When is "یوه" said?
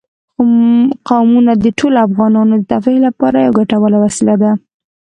3.45-3.55